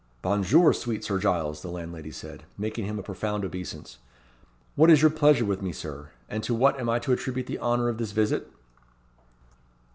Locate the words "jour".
0.41-0.73